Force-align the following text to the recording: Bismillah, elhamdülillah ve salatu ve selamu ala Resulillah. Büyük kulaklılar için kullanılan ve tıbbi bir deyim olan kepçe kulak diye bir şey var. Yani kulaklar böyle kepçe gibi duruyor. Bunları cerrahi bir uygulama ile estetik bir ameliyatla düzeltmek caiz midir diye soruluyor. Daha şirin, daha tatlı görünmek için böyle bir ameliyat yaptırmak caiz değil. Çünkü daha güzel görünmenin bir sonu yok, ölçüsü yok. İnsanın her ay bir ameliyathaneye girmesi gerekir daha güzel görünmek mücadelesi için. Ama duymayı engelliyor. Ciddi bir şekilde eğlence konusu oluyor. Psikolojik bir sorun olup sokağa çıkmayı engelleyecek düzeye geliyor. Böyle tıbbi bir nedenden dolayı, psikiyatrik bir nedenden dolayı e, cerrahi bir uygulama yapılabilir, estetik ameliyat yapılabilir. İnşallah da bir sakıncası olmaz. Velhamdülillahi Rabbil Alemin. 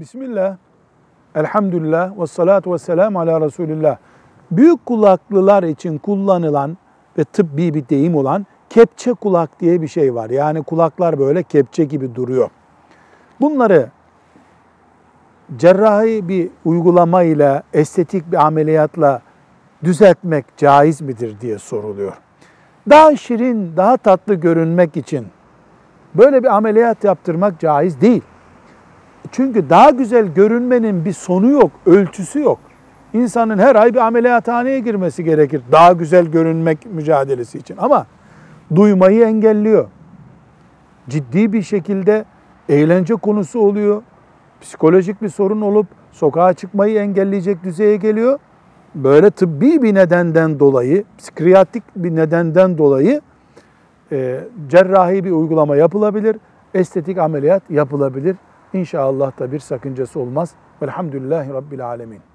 Bismillah, 0.00 0.56
elhamdülillah 1.34 2.20
ve 2.20 2.26
salatu 2.26 2.72
ve 2.72 2.78
selamu 2.78 3.20
ala 3.20 3.40
Resulillah. 3.40 3.96
Büyük 4.50 4.86
kulaklılar 4.86 5.62
için 5.62 5.98
kullanılan 5.98 6.76
ve 7.18 7.24
tıbbi 7.24 7.74
bir 7.74 7.88
deyim 7.88 8.16
olan 8.16 8.46
kepçe 8.70 9.12
kulak 9.12 9.60
diye 9.60 9.82
bir 9.82 9.88
şey 9.88 10.14
var. 10.14 10.30
Yani 10.30 10.62
kulaklar 10.62 11.18
böyle 11.18 11.42
kepçe 11.42 11.84
gibi 11.84 12.14
duruyor. 12.14 12.50
Bunları 13.40 13.88
cerrahi 15.56 16.28
bir 16.28 16.50
uygulama 16.64 17.22
ile 17.22 17.62
estetik 17.72 18.32
bir 18.32 18.46
ameliyatla 18.46 19.22
düzeltmek 19.84 20.44
caiz 20.56 21.00
midir 21.00 21.40
diye 21.40 21.58
soruluyor. 21.58 22.12
Daha 22.90 23.16
şirin, 23.16 23.76
daha 23.76 23.96
tatlı 23.96 24.34
görünmek 24.34 24.96
için 24.96 25.26
böyle 26.14 26.42
bir 26.42 26.56
ameliyat 26.56 27.04
yaptırmak 27.04 27.60
caiz 27.60 28.00
değil. 28.00 28.22
Çünkü 29.32 29.70
daha 29.70 29.90
güzel 29.90 30.26
görünmenin 30.26 31.04
bir 31.04 31.12
sonu 31.12 31.50
yok, 31.50 31.70
ölçüsü 31.86 32.40
yok. 32.40 32.58
İnsanın 33.12 33.58
her 33.58 33.76
ay 33.76 33.94
bir 33.94 33.98
ameliyathaneye 33.98 34.80
girmesi 34.80 35.24
gerekir 35.24 35.62
daha 35.72 35.92
güzel 35.92 36.26
görünmek 36.26 36.86
mücadelesi 36.86 37.58
için. 37.58 37.76
Ama 37.76 38.06
duymayı 38.74 39.24
engelliyor. 39.24 39.88
Ciddi 41.08 41.52
bir 41.52 41.62
şekilde 41.62 42.24
eğlence 42.68 43.14
konusu 43.14 43.60
oluyor. 43.60 44.02
Psikolojik 44.60 45.22
bir 45.22 45.28
sorun 45.28 45.60
olup 45.60 45.86
sokağa 46.12 46.52
çıkmayı 46.52 46.98
engelleyecek 46.98 47.64
düzeye 47.64 47.96
geliyor. 47.96 48.38
Böyle 48.94 49.30
tıbbi 49.30 49.82
bir 49.82 49.94
nedenden 49.94 50.60
dolayı, 50.60 51.04
psikiyatrik 51.18 51.82
bir 51.96 52.16
nedenden 52.16 52.78
dolayı 52.78 53.20
e, 54.12 54.40
cerrahi 54.68 55.24
bir 55.24 55.30
uygulama 55.30 55.76
yapılabilir, 55.76 56.36
estetik 56.74 57.18
ameliyat 57.18 57.62
yapılabilir. 57.70 58.36
İnşallah 58.72 59.38
da 59.38 59.52
bir 59.52 59.58
sakıncası 59.58 60.20
olmaz. 60.20 60.54
Velhamdülillahi 60.82 61.52
Rabbil 61.52 61.86
Alemin. 61.86 62.29